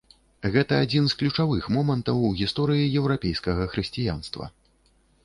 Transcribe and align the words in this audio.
Гэта 0.53 0.77
адзін 0.85 1.03
з 1.11 1.17
ключавых 1.19 1.67
момантаў 1.75 2.23
у 2.29 2.31
гісторыі 2.39 2.87
еўрапейскага 3.03 3.69
хрысціянства. 3.75 4.49